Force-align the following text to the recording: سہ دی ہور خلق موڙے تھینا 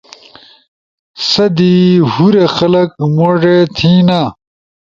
سہ 1.29 1.45
دی 1.57 1.75
ہور 2.11 2.35
خلق 2.55 2.89
موڙے 3.15 3.57
تھینا 3.75 4.21